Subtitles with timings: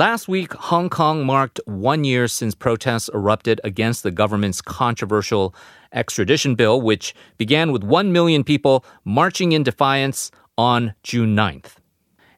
[0.00, 5.54] Last week, Hong Kong marked one year since protests erupted against the government's controversial
[5.92, 11.79] extradition bill, which began with 1 million people marching in defiance on June 9th.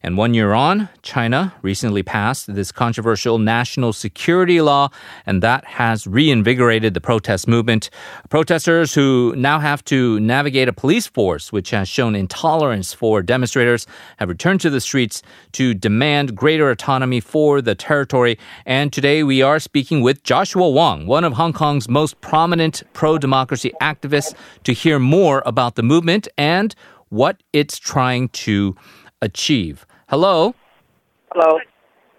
[0.05, 4.89] And one year on, China recently passed this controversial national security law,
[5.27, 7.89] and that has reinvigorated the protest movement.
[8.29, 13.87] Protesters who now have to navigate a police force which has shown intolerance for demonstrators
[14.17, 18.37] have returned to the streets to demand greater autonomy for the territory.
[18.67, 23.19] And today we are speaking with Joshua Wong, one of Hong Kong's most prominent pro
[23.19, 24.35] democracy activists,
[24.65, 26.75] to hear more about the movement and
[27.11, 28.75] what it's trying to
[29.21, 29.87] achieve.
[30.13, 30.55] Hello.
[31.33, 31.59] Hello.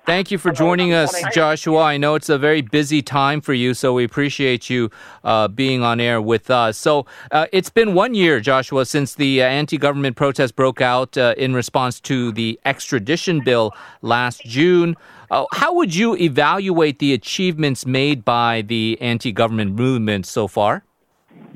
[0.07, 1.83] Thank you for joining us, Joshua.
[1.83, 4.89] I know it's a very busy time for you, so we appreciate you
[5.23, 6.75] uh, being on air with us.
[6.75, 11.15] So uh, it's been one year, Joshua, since the uh, anti government protest broke out
[11.19, 14.97] uh, in response to the extradition bill last June.
[15.29, 20.83] Uh, how would you evaluate the achievements made by the anti government movement so far?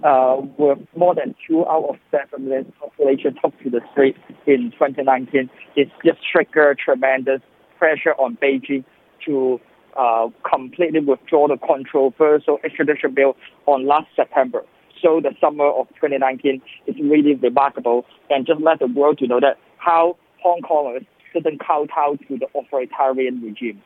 [0.08, 4.72] Uh, with more than two out of seven million population took to the street in
[4.72, 7.41] 2019, it just triggered tremendous
[7.77, 8.85] pressure on Beijing
[9.25, 9.59] to
[9.97, 13.35] uh, completely withdraw the controversial extradition bill
[13.66, 14.63] on last September.
[15.03, 19.41] So the summer of 2019 is really remarkable and just let the world to know
[19.41, 23.81] that how Hong Kongers didn't kowtow to the authoritarian regime.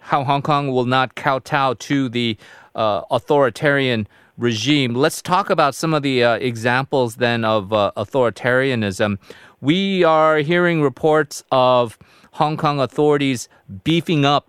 [0.00, 2.36] How Hong Kong will not kowtow to the
[2.74, 4.08] uh, authoritarian
[4.40, 4.94] regime.
[4.94, 9.18] Let's talk about some of the uh, examples then of uh, authoritarianism.
[9.60, 11.98] We are hearing reports of
[12.32, 13.48] Hong Kong authorities
[13.84, 14.48] beefing up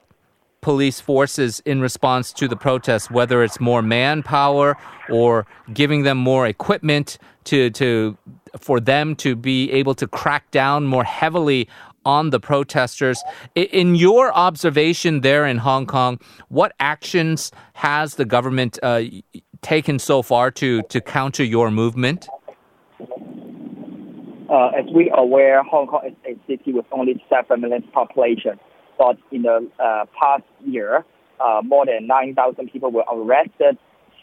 [0.62, 4.78] police forces in response to the protests, whether it's more manpower
[5.10, 8.18] or giving them more equipment to, to
[8.60, 11.68] for them to be able to crack down more heavily
[12.06, 13.24] on the protesters.
[13.56, 16.20] In your observation there in Hong Kong,
[16.50, 19.04] what actions has the government uh,
[19.62, 22.28] taken so far to, to counter your movement?
[24.50, 28.60] Uh, as we are aware, Hong Kong is a city with only 7 million population.
[28.98, 31.06] But in the uh, past year,
[31.40, 33.78] uh, more than 9,000 people were arrested,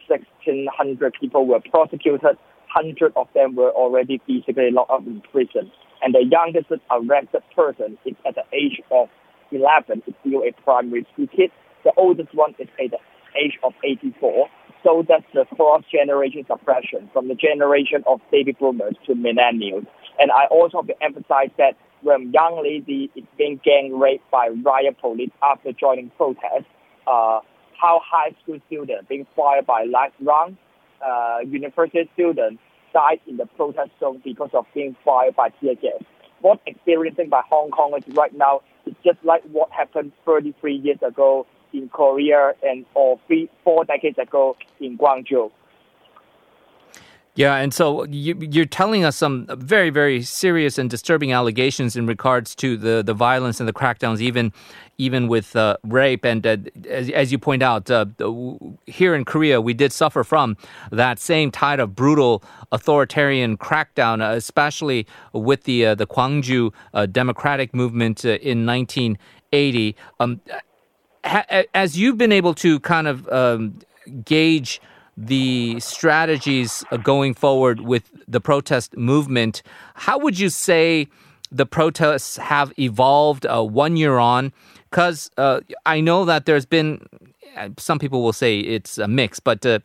[0.09, 2.37] 1,600 people were prosecuted,
[2.75, 5.73] 100 of them were already physically locked up in prison.
[6.03, 9.09] And the youngest arrested person is at the age of
[9.51, 11.51] 11, is still a primary school kid.
[11.85, 12.99] The oldest one is at the
[13.39, 14.49] age of 84.
[14.85, 19.87] So that's the cross generation suppression from the generation of baby boomers to millennials.
[20.19, 24.49] And I also have to emphasize that when young lady is being gang raped by
[24.49, 26.71] riot police after joining protests,
[27.07, 27.41] uh,
[27.81, 30.57] how high school students being fired by light round,
[31.05, 32.61] uh, university students
[32.93, 36.03] died in the protest zone because of being fired by tear gas.
[36.41, 41.47] What experiencing by Hong Kongers right now is just like what happened 33 years ago
[41.73, 45.51] in Korea and or three, four decades ago in Gwangju.
[47.39, 52.05] Yeah, and so you, are telling us some very, very serious and disturbing allegations in
[52.05, 54.53] regards to the, the violence and the crackdowns, even
[55.01, 56.25] even with uh, rape.
[56.25, 56.57] And uh,
[56.89, 58.07] as, as, you point out, uh,
[58.87, 60.57] here in Korea, we did suffer from
[60.91, 62.43] that same tide of brutal
[62.73, 69.95] authoritarian crackdown, uh, especially with the uh, the Gwangju uh, democratic movement in 1980.
[70.19, 70.41] Um,
[71.75, 73.79] as you've been able to kind of um,
[74.25, 74.81] gauge
[75.17, 79.63] the strategies uh, going forward with the protest movement,
[79.95, 81.09] how would you say
[81.51, 84.53] the protests have evolved uh, one year on?
[84.91, 87.07] Because uh, I know that there's been,
[87.57, 89.81] uh, some people will say it's a mix, but uh,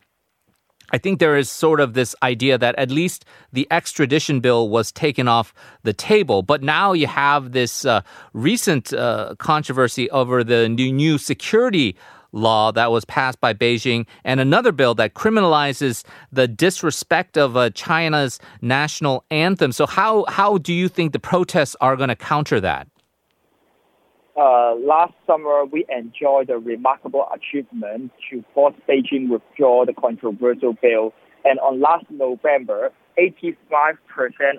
[0.91, 4.91] I think there is sort of this idea that at least the extradition bill was
[4.91, 6.43] taken off the table.
[6.43, 8.01] But now you have this uh,
[8.33, 11.95] recent uh, controversy over the new, new security
[12.33, 17.69] law that was passed by Beijing and another bill that criminalizes the disrespect of uh,
[17.71, 19.71] China's national anthem.
[19.71, 22.87] So how how do you think the protests are going to counter that?
[24.35, 31.13] Uh, last summer, we enjoyed a remarkable achievement to force Beijing withdraw the controversial bill.
[31.45, 33.97] And on last November, 85%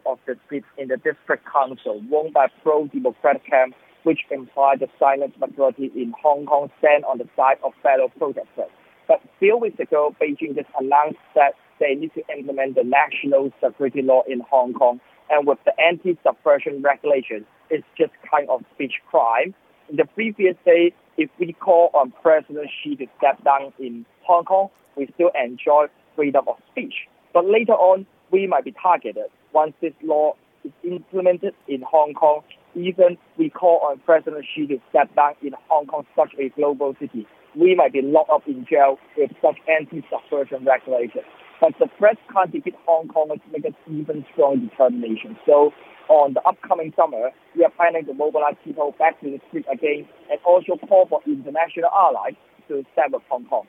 [0.06, 3.74] of the seats in the district council won by pro-democratic camp
[4.04, 8.70] which implied the silent majority in Hong Kong stand on the side of fellow protesters.
[9.08, 13.50] But a few weeks ago, Beijing just announced that they need to implement the national
[13.62, 15.00] security law in Hong Kong.
[15.30, 19.54] And with the anti-subversion regulation, it's just kind of speech crime.
[19.88, 24.44] In the previous day, if we call on President Xi to step down in Hong
[24.44, 25.86] Kong, we still enjoy
[26.16, 26.94] freedom of speech.
[27.32, 30.34] But later on, we might be targeted once this law
[30.64, 32.42] is implemented in Hong Kong,
[32.74, 36.96] even we call on President Xi to step down in Hong Kong, such a global
[36.98, 41.24] city, we might be locked up in jail with such anti-subversion regulations.
[41.60, 45.36] But the press can't defeat Hong Kong to make an even stronger determination.
[45.46, 45.72] So
[46.08, 50.06] on the upcoming summer, we are planning to mobilize people back to the street again
[50.30, 52.34] and also call for international allies
[52.68, 53.66] to stand Hong Kong.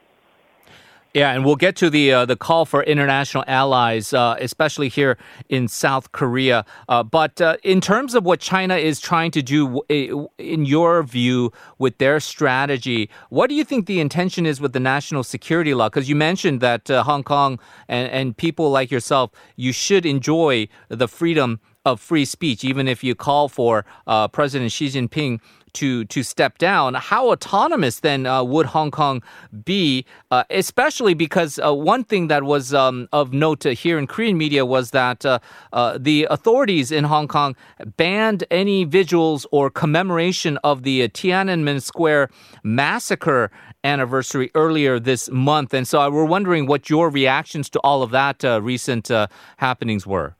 [1.15, 5.17] Yeah, and we'll get to the uh, the call for international allies, uh, especially here
[5.47, 6.65] in South Korea.
[6.89, 11.53] Uh, but uh, in terms of what China is trying to do, in your view,
[11.77, 15.87] with their strategy, what do you think the intention is with the national security law?
[15.87, 20.67] Because you mentioned that uh, Hong Kong and, and people like yourself, you should enjoy
[20.89, 25.39] the freedom of free speech, even if you call for uh, President Xi Jinping
[25.75, 26.95] to to step down.
[26.95, 29.21] How autonomous then uh, would Hong Kong
[29.63, 30.05] be?
[30.31, 34.65] Uh, especially because uh, one thing that was um, of note here in Korean media
[34.65, 35.39] was that uh,
[35.73, 37.55] uh, the authorities in Hong Kong
[37.97, 42.29] banned any visuals or commemoration of the Tiananmen Square
[42.63, 43.51] massacre
[43.83, 48.43] anniversary earlier this month, and so we're wondering what your reactions to all of that
[48.43, 49.11] uh, recent
[49.57, 50.35] happenings were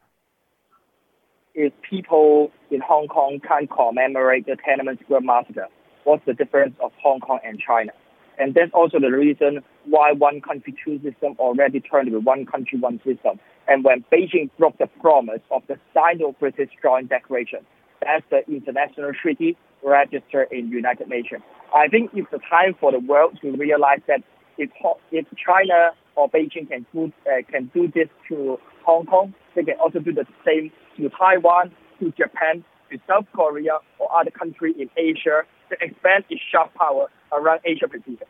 [1.56, 5.68] if people in Hong Kong can't commemorate the Tiananmen Square massacre,
[6.04, 7.92] what's the difference of Hong Kong and China?
[8.38, 12.80] And that's also the reason why one country, two system already turned to one country,
[12.80, 13.40] one system.
[13.68, 17.60] And when Beijing broke the promise of the Sino-British Joint Declaration,
[18.02, 21.42] that's the international treaty registered in United Nations.
[21.74, 24.22] I think it's the time for the world to realize that
[24.58, 24.70] if,
[25.12, 29.76] if China or Beijing can do, uh, can do this to Hong Kong, they can
[29.80, 34.90] also do the same to Taiwan, to Japan, to South Korea, or other countries in
[34.98, 38.28] Asia to expand its sharp power around Asia Pacific.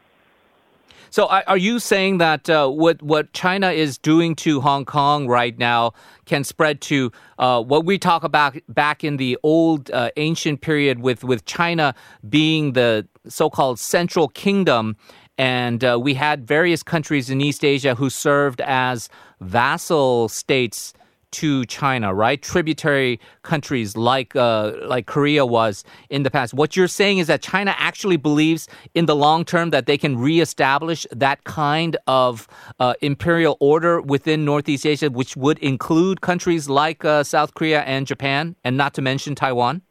[1.09, 5.57] So, are you saying that uh, what what China is doing to Hong Kong right
[5.57, 5.93] now
[6.25, 10.99] can spread to uh, what we talk about back in the old uh, ancient period
[10.99, 11.95] with with China
[12.27, 14.97] being the so-called Central Kingdom,
[15.37, 19.09] and uh, we had various countries in East Asia who served as
[19.39, 20.93] vassal states
[21.35, 22.41] to China, right?
[22.41, 26.53] Tributary countries like uh, like Korea was in the past.
[26.53, 30.17] What you're saying is that China actually believes in the long term that they can
[30.17, 32.47] reestablish that kind of
[32.79, 38.07] uh, imperial order within Northeast Asia, which would include countries like uh, South Korea and
[38.07, 39.81] Japan, and not to mention Taiwan.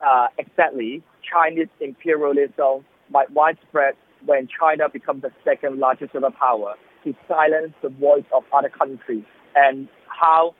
[0.00, 6.72] Uh, exactly, Chinese imperialism might widespread when China becomes the second largest superpower
[7.04, 9.24] to silence the voice of other countries
[9.56, 10.54] and how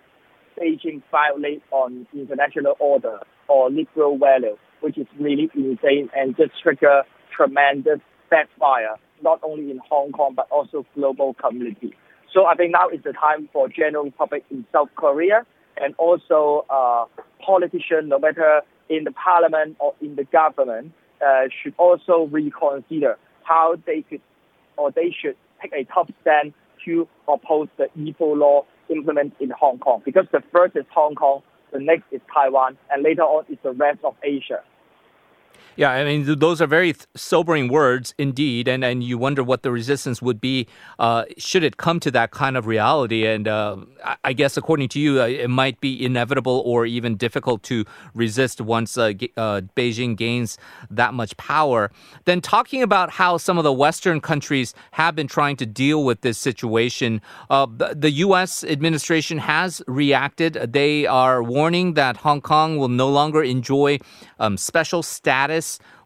[0.59, 7.03] Beijing violates on international order or liberal value, which is really insane and just trigger
[7.35, 8.01] tremendous
[8.31, 11.95] backfire, not only in Hong Kong but also global community.
[12.33, 15.47] So I think now is the time for general public in South Korea
[15.77, 17.05] and also uh,
[17.45, 20.93] politicians, no matter in the parliament or in the government,
[21.25, 24.21] uh, should also reconsider how they could
[24.77, 26.53] or they should take a tough stand
[26.85, 31.43] to oppose the evil law implement in Hong Kong because the first is Hong Kong,
[31.73, 34.61] the next is Taiwan, and later on is the rest of Asia.
[35.77, 39.71] Yeah, I mean, those are very sobering words indeed, and, and you wonder what the
[39.71, 40.67] resistance would be
[40.99, 43.27] uh, should it come to that kind of reality.
[43.27, 43.77] And uh,
[44.25, 47.85] I guess, according to you, uh, it might be inevitable or even difficult to
[48.15, 50.57] resist once uh, uh, Beijing gains
[50.91, 51.91] that much power.
[52.25, 56.23] Then, talking about how some of the Western countries have been trying to deal with
[56.23, 57.21] this situation,
[57.51, 58.65] the U.S.
[58.65, 60.55] administration has reacted.
[60.55, 63.99] They are warning that Hong Kong will no longer enjoy
[64.39, 65.46] um, special status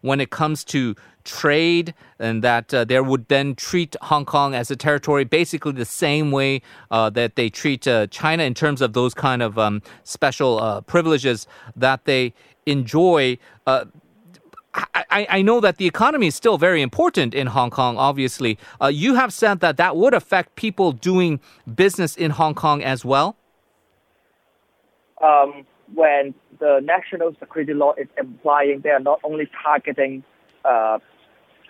[0.00, 0.94] when it comes to
[1.24, 6.30] trade, and that uh, would then treat Hong Kong as a territory basically the same
[6.30, 10.58] way uh, that they treat uh, China in terms of those kind of um, special
[10.58, 12.32] uh, privileges that they
[12.66, 13.38] enjoy.
[13.66, 13.84] Uh,
[14.74, 18.56] I, I, know that the economy is still very important in Hong Kong, obviously.
[18.80, 21.40] Uh, you have said that that would affect people doing
[21.74, 23.36] business in Hong Kong as well?
[25.20, 30.22] Um, when the national security law is implying they are not only targeting
[30.64, 30.98] uh,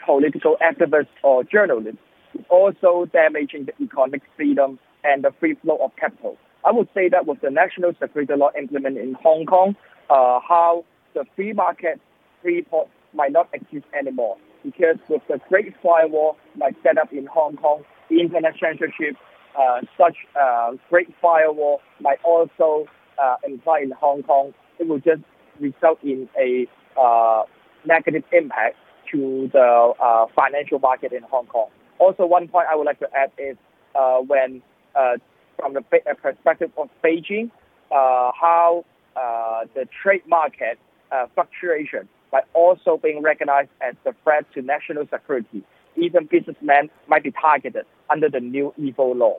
[0.05, 2.01] political activists or journalists,
[2.49, 6.37] also damaging the economic freedom and the free flow of capital.
[6.65, 9.77] I would say that with the national security law implemented in Hong Kong,
[10.11, 10.85] uh, how
[11.15, 12.01] the free market,
[12.43, 14.37] free port might not exist anymore.
[14.63, 19.17] Because with the Great Firewall might set up in Hong Kong, internet censorship,
[19.59, 22.87] uh, such uh, Great Firewall might also
[23.21, 25.23] uh, imply in Hong Kong, it will just
[25.59, 26.67] result in a
[26.99, 27.43] uh,
[27.85, 28.77] negative impact
[29.13, 31.69] to the uh, financial market in Hong Kong.
[31.99, 33.57] Also, one point I would like to add is
[33.95, 34.63] uh, when,
[34.95, 35.15] uh,
[35.59, 37.51] from the uh, perspective of Beijing,
[37.91, 38.85] uh, how
[39.17, 40.79] uh, the trade market
[41.13, 45.63] uh, fluctuation by also being recognized as a threat to national security.
[45.97, 49.37] Even businessmen might be targeted under the new evil law.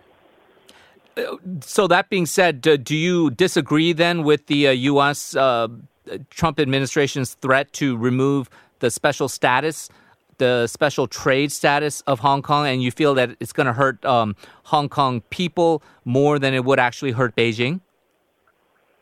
[1.61, 5.35] So that being said, do you disagree then with the U.S.
[5.35, 5.67] Uh,
[6.29, 8.49] Trump administration's threat to remove
[8.79, 9.89] the special status,
[10.37, 14.03] the special trade status of Hong Kong, and you feel that it's going to hurt
[14.05, 17.81] um, Hong Kong people more than it would actually hurt Beijing?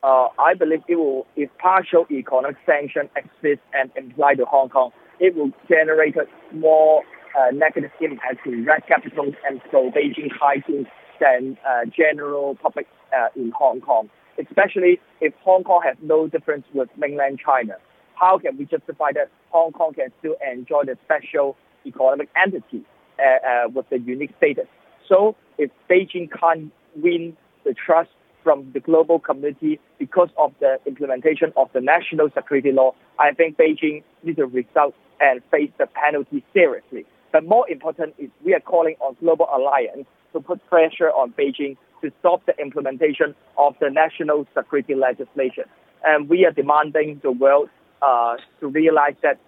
[0.02, 4.92] Uh, I believe it will, if partial economic sanction exists and apply to Hong Kong,
[5.20, 6.16] it will generate
[6.54, 7.04] more
[7.38, 10.88] uh, negative impact to red capitals and so Beijing hygiene
[11.20, 16.66] than uh, general public uh, in Hong Kong, especially if Hong Kong has no difference
[16.74, 17.74] with mainland China.
[18.16, 22.84] How can we justify that Hong Kong can still enjoy the special economic entity
[23.18, 24.68] uh, uh, with the unique status?
[25.08, 27.36] So if Beijing can't win
[27.66, 28.10] the trust
[28.44, 33.58] from the global community because of the implementation of the national security law, I think
[33.58, 37.06] Beijing needs to result and face the penalty seriously.
[37.32, 41.78] But more important is we are calling on global alliance to put pressure on Beijing
[42.02, 45.66] to stop the implementation of the national security legislation.
[46.04, 47.70] And we are demanding the world
[48.02, 49.40] uh, to realize that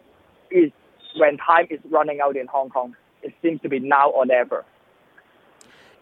[0.50, 0.72] is
[1.16, 4.66] when time is running out in Hong Kong, it seems to be now or never.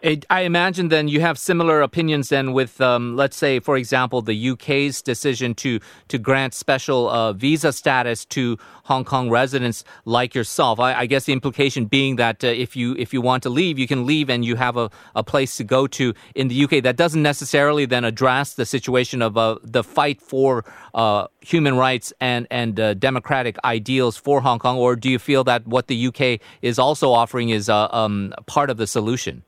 [0.02, 4.50] I imagine then you have similar opinions then with, um, let's say, for example, the
[4.50, 5.78] UK's decision to
[6.08, 10.80] to grant special uh, visa status to Hong Kong residents like yourself.
[10.80, 13.78] I, I guess the implication being that uh, if you if you want to leave,
[13.78, 16.82] you can leave and you have a, a place to go to in the UK.
[16.82, 20.64] That doesn't necessarily then address the situation of uh, the fight for
[20.94, 24.78] uh, human rights and and uh, democratic ideals for Hong Kong.
[24.78, 28.70] Or do you feel that what the UK is also offering is uh, um, part
[28.70, 29.44] of the solution?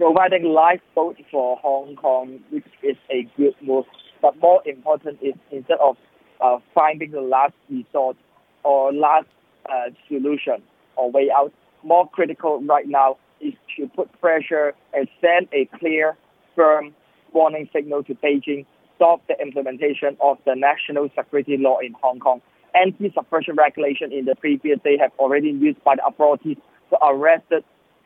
[0.00, 3.84] Providing lifeboat for Hong Kong, which is a good move.
[4.22, 5.98] But more important is instead of
[6.40, 8.16] uh, finding the last resort
[8.64, 9.26] or last
[9.68, 10.62] uh, solution
[10.96, 11.52] or way out,
[11.84, 16.16] more critical right now is to put pressure and send a clear,
[16.56, 16.94] firm
[17.34, 18.64] warning signal to Beijing,
[18.96, 22.40] stop the implementation of the national security law in Hong Kong.
[22.74, 26.56] Anti-subversion regulation in the previous day have already used by the authorities
[26.88, 27.44] to arrest,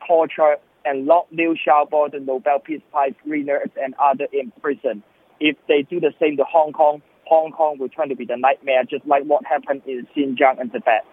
[0.05, 5.03] torture, and lock Liu Xiaobo, the Nobel Peace Prize winners, and others in prison.
[5.39, 8.37] If they do the same to Hong Kong, Hong Kong will turn to be the
[8.37, 11.05] nightmare, just like what happened in Xinjiang and Tibet.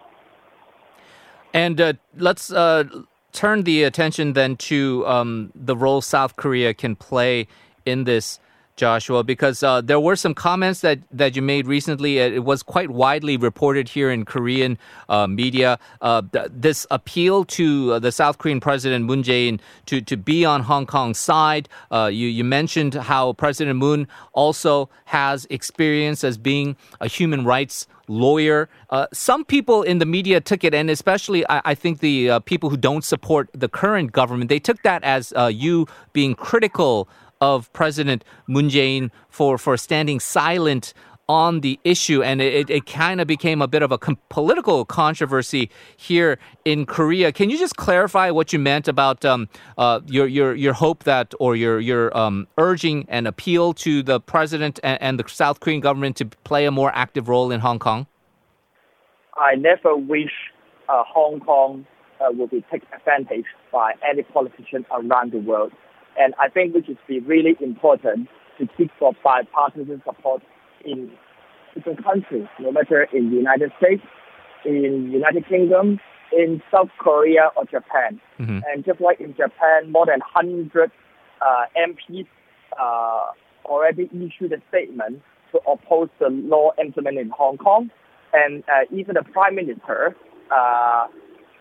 [1.55, 2.85] And uh, let's uh,
[3.33, 7.49] turn the attention then to um, the role South Korea can play
[7.85, 8.39] in this
[8.77, 12.19] Joshua, because uh, there were some comments that, that you made recently.
[12.19, 15.79] It was quite widely reported here in Korean uh, media.
[16.01, 20.45] Uh, th- this appeal to uh, the South Korean President Moon Jae-in to, to be
[20.45, 21.69] on Hong Kong's side.
[21.91, 27.87] Uh, you, you mentioned how President Moon also has experience as being a human rights
[28.09, 28.71] lawyer.
[28.89, 32.71] Uh, some people in the media took it, and especially I, I think the people
[32.71, 37.09] who don't support the current government, they took that as you being critical
[37.43, 40.95] of President Moon Jae-in for, for standing silent
[41.29, 44.85] on the issue, and it, it kind of became a bit of a com- political
[44.85, 47.33] controversy here in Korea.
[47.33, 51.35] Can you just clarify what you meant about um, uh, your your your hope that,
[51.41, 55.81] or your your um, urging and appeal to the president and, and, the South Korean
[55.81, 58.07] government to play a more active role in Hong Kong?
[59.37, 60.35] I never wish
[60.89, 61.87] uh, Hong Kong
[62.21, 65.73] uh, will be taken advantage by any politician around the world.
[66.19, 68.29] And I think which is really important
[68.59, 70.43] to seek for bipartisan support
[70.85, 71.11] in
[71.75, 74.03] different countries, no matter in the United States,
[74.65, 76.01] in the United Kingdom,
[76.33, 78.21] in South Korea or Japan.
[78.39, 78.59] Mm-hmm.
[78.67, 80.91] And just like in Japan, more than 100
[81.41, 81.45] uh,
[81.77, 82.27] MPs
[82.81, 83.31] uh,
[83.65, 87.91] already issued a statement to oppose the law implemented in Hong Kong.
[88.33, 90.17] And uh, even the Prime Minister,
[90.51, 91.07] uh,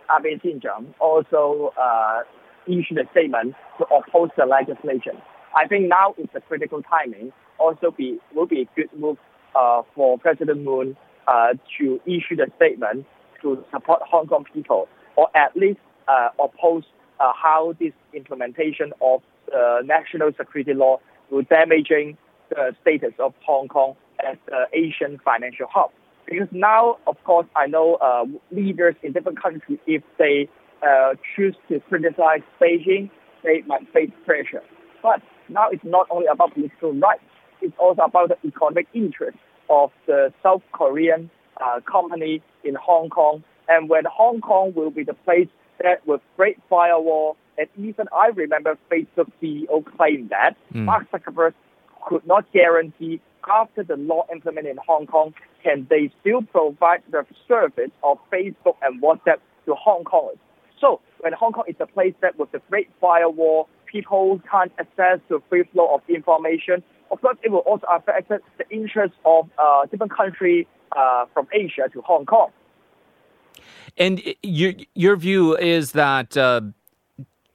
[0.09, 2.21] Abe Jinzheng, also uh,
[2.67, 5.21] issued a statement to oppose the legislation.
[5.55, 7.33] I think now is the critical timing.
[7.59, 9.17] Also, be will be a good move
[9.55, 10.95] uh, for President Moon
[11.27, 13.05] uh, to issue the statement
[13.41, 16.83] to support Hong Kong people, or at least uh, oppose
[17.19, 20.99] uh, how this implementation of the national security law
[21.29, 22.17] will damaging
[22.49, 25.91] the status of Hong Kong as the Asian financial hub.
[26.25, 30.49] Because now, of course, I know uh, leaders in different countries, if they
[30.81, 33.09] uh, choose to criticize Beijing,
[33.43, 34.63] they might face pressure.
[35.01, 37.23] But now it's not only about political rights,
[37.61, 39.37] it's also about the economic interest
[39.69, 41.29] of the South Korean
[41.63, 43.43] uh, company in Hong Kong.
[43.67, 45.47] And when Hong Kong will be the place
[45.79, 50.85] that with great firewall, and even I remember Facebook CEO claimed that mm.
[50.85, 51.53] Mark Zuckerberg
[52.07, 55.33] could not guarantee after the law implemented in Hong Kong,
[55.63, 60.37] can they still provide the service of Facebook and WhatsApp to Hong Kongers?
[60.81, 65.19] So when Hong Kong is a place that with the Great Firewall, people can't access
[65.29, 66.83] the free flow of information.
[67.11, 70.65] Of course, it will also affect the interests of uh, different countries
[70.97, 72.49] uh, from Asia to Hong Kong.
[73.97, 76.35] And your your view is that.
[76.35, 76.61] Uh,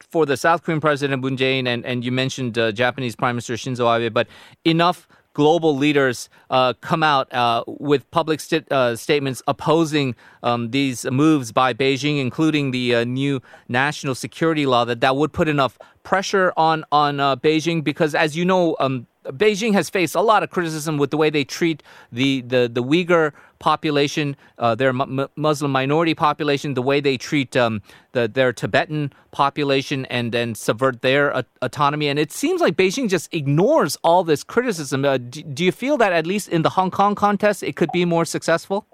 [0.08, 3.54] for the South Korean President Moon Jae-in and, and you mentioned uh, Japanese Prime Minister
[3.54, 4.28] Shinzo Abe, but
[4.64, 11.04] enough global leaders uh, come out uh, with public st- uh, statements opposing um, these
[11.04, 15.78] moves by Beijing, including the uh, new national security law, that that would put enough
[16.04, 20.42] pressure on on uh, Beijing because, as you know, um, Beijing has faced a lot
[20.42, 25.28] of criticism with the way they treat the the, the Uyghur population, uh, their mu-
[25.36, 27.82] Muslim minority population, the way they treat um,
[28.12, 32.08] the, their Tibetan population, and then subvert their autonomy.
[32.08, 35.04] And it seems like Beijing just ignores all this criticism.
[35.04, 37.92] Uh, do, do, you feel that at least in the Hong Kong contest, it could
[37.92, 38.86] be more successful?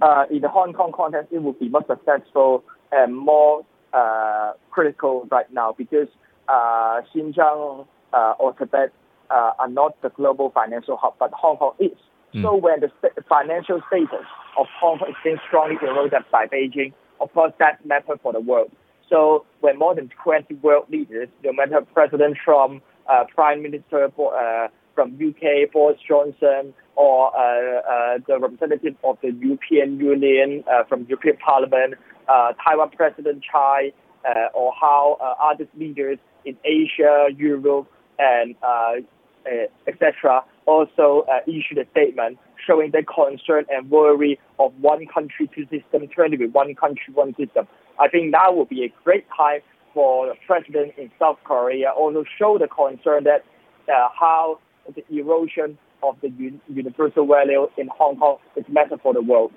[0.00, 5.26] Uh, in the Hong Kong contest, it would be more successful and more uh, critical
[5.30, 6.08] right now because
[6.48, 7.86] uh, Xinjiang
[8.38, 8.92] or Tibet
[9.30, 11.98] are not the global financial hub, but Hong Kong is.
[12.34, 12.42] Mm.
[12.42, 12.90] So when the
[13.28, 14.26] financial status
[14.58, 18.40] of Hong Kong is being strongly eroded by Beijing, of course that matters for the
[18.40, 18.70] world.
[19.08, 24.68] So when more than 20 world leaders, no matter President Trump, uh, Prime Minister uh,
[24.94, 31.06] from UK, Boris Johnson, or uh, uh, the representative of the European Union uh, from
[31.08, 31.94] European Parliament,
[32.28, 33.92] uh, Taiwan President Tsai,
[34.52, 38.56] or how other leaders in Asia, Europe, and
[39.86, 40.42] etc.
[40.66, 46.06] also uh, issued a statement showing their concern and worry of one country, two system,
[46.14, 47.66] trying to be one country, one system.
[47.98, 49.60] I think that would be a great time
[49.94, 53.44] for the president in South Korea also show the concern that
[53.88, 54.58] uh, how
[54.94, 56.30] the erosion of the
[56.68, 59.52] universal value in Hong Kong is matter for the world.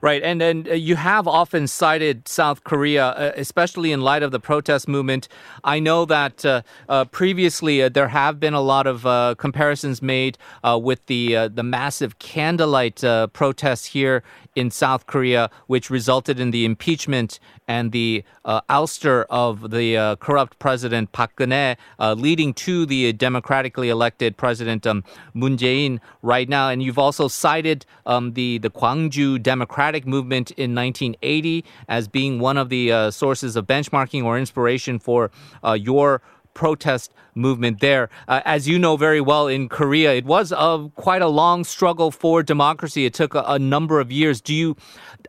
[0.00, 4.32] Right, and then uh, you have often cited South Korea, uh, especially in light of
[4.32, 5.28] the protest movement.
[5.62, 10.02] I know that uh, uh previously uh, there have been a lot of uh, comparisons
[10.02, 14.22] made with the the massive candlelight protests here
[14.54, 18.24] in South Korea, which resulted in the impeachment and the
[18.68, 21.76] ouster of the corrupt president Park Geun-hye,
[22.14, 26.68] leading to the democratically elected president um, Moon Jae-in right now.
[26.68, 29.63] And you've also cited um, the the Gwangju Democratic
[30.06, 35.30] Movement in 1980 as being one of the uh, sources of benchmarking or inspiration for
[35.62, 36.22] uh, your
[36.54, 38.08] protest movement there.
[38.28, 42.10] Uh, as you know very well, in Korea, it was a, quite a long struggle
[42.10, 43.04] for democracy.
[43.04, 44.40] It took a, a number of years.
[44.40, 44.76] Do you,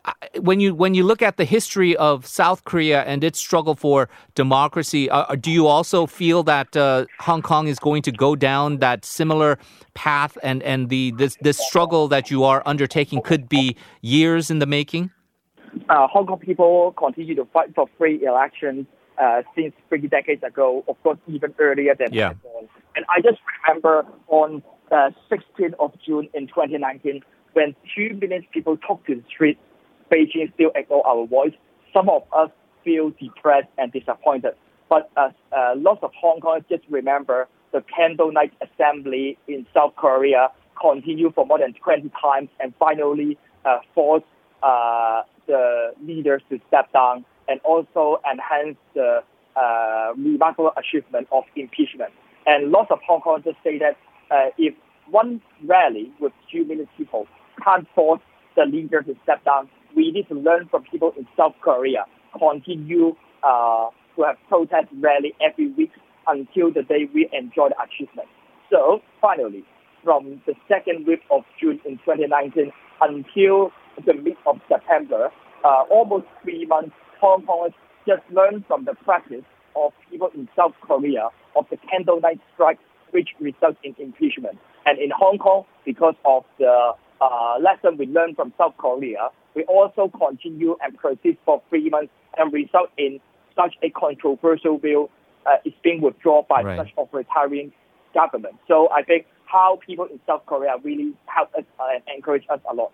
[0.04, 3.74] uh, when you when you look at the history of South Korea and its struggle
[3.74, 8.36] for democracy, uh, do you also feel that uh, Hong Kong is going to go
[8.36, 9.58] down that similar
[9.94, 14.60] path, and and the this this struggle that you are undertaking could be years in
[14.60, 15.10] the making?
[15.90, 18.86] Uh, Hong Kong people continue to fight for free elections
[19.18, 22.32] uh, since three decades ago, of course, even earlier than yeah.
[22.94, 28.76] And I just remember on uh, 16th of June in 2019, when two million people
[28.76, 29.60] took to the streets,
[30.10, 31.54] Beijing still ignore our voice.
[31.92, 32.50] Some of us
[32.84, 34.52] feel depressed and disappointed.
[34.88, 39.96] But uh, uh, lots of Hong Kongers just remember the candle night assembly in South
[39.96, 40.50] Korea
[40.80, 44.26] continued for more than 20 times and finally uh, forced
[44.62, 49.20] uh, the leaders to step down and also enhance the
[49.56, 52.12] uh, remarkable achievement of impeachment.
[52.46, 53.96] And lots of Hong Kongers say that
[54.30, 54.74] uh, if
[55.10, 57.26] one rally with two million people
[57.64, 58.20] can't force
[58.56, 62.04] the leader to step down, we need to learn from people in South Korea,
[62.38, 65.90] continue uh, to have protest rally every week
[66.26, 68.28] until the day we enjoy the achievement.
[68.70, 69.64] So finally,
[70.02, 73.70] from the second week of June in 2019 until
[74.04, 75.30] the mid of September,
[75.64, 77.74] uh, almost three months Hong Kongers
[78.06, 82.78] just learn from the practice of people in South Korea of the candle candlelight strike,
[83.10, 84.58] which results in impeachment.
[84.84, 89.64] And in Hong Kong, because of the uh, lesson we learned from South Korea, we
[89.64, 93.20] also continue and persist for three months and result in
[93.56, 95.10] such a controversial bill
[95.46, 96.78] uh, is being withdrawn by right.
[96.78, 97.72] such authoritarian
[98.14, 98.56] government.
[98.68, 102.60] So I think how people in South Korea really help us uh, and encourage us
[102.70, 102.92] a lot.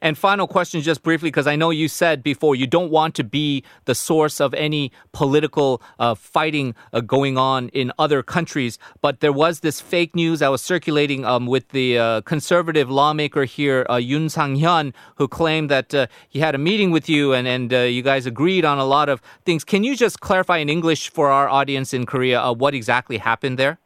[0.00, 3.24] And final question, just briefly, because I know you said before you don't want to
[3.24, 8.78] be the source of any political uh, fighting uh, going on in other countries.
[9.00, 13.44] But there was this fake news that was circulating um, with the uh, conservative lawmaker
[13.44, 17.32] here, uh, Yoon Sang Hyun, who claimed that uh, he had a meeting with you
[17.32, 19.64] and, and uh, you guys agreed on a lot of things.
[19.64, 23.78] Can you just clarify in English for our audience in Korea what exactly happened there?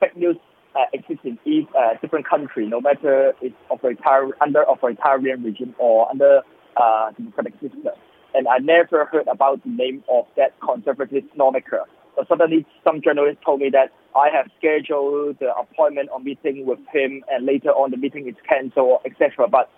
[0.00, 0.36] fake news
[0.74, 6.08] uh, exists in each uh, different country, no matter it's authoritarian, under authoritarian regime or
[6.10, 6.40] under
[6.76, 7.92] uh, democratic system.
[8.34, 11.84] And I never heard about the name of that conservative lawmaker.
[12.16, 16.78] But suddenly, some journalists told me that I have scheduled the appointment or meeting with
[16.92, 19.48] him, and later on the meeting is cancelled, etc.
[19.48, 19.70] But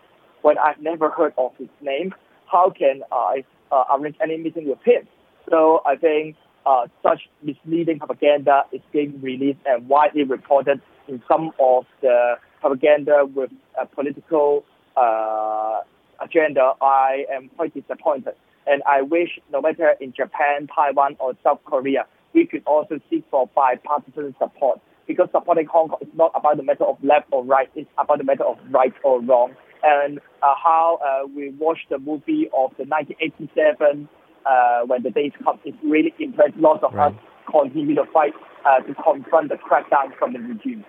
[0.43, 2.15] when I've never heard of his name,
[2.51, 5.07] how can I uh, arrange any meeting with him?
[5.51, 11.53] So I think uh, such misleading propaganda is being released and widely reported in some
[11.61, 13.51] of the propaganda with
[13.81, 14.65] a political
[14.97, 15.81] uh,
[16.21, 16.73] agenda.
[16.81, 18.35] I am quite disappointed.
[18.67, 23.25] And I wish no matter in Japan, Taiwan, or South Korea, we could also seek
[23.31, 27.45] for bipartisan support because supporting Hong Kong is not about the matter of left or
[27.45, 29.55] right, it's about the matter of right or wrong.
[29.83, 34.09] And uh, how uh, we watched the movie of the 1987
[34.47, 37.13] uh, when the days come, it really impressed lots of right.
[37.13, 38.33] us continue to fight
[38.67, 40.85] uh, to confront the crackdown from the regime.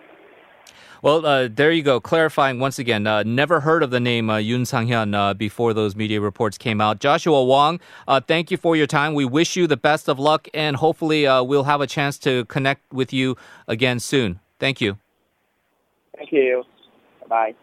[1.01, 1.99] Well, uh, there you go.
[1.99, 5.73] Clarifying once again, uh, never heard of the name uh, Yoon Sang Hyun uh, before
[5.73, 6.99] those media reports came out.
[6.99, 9.13] Joshua Wong, uh, thank you for your time.
[9.13, 12.45] We wish you the best of luck, and hopefully uh, we'll have a chance to
[12.45, 13.35] connect with you
[13.67, 14.39] again soon.
[14.57, 14.97] Thank you.
[16.17, 16.63] Thank you.
[17.29, 17.55] Bye.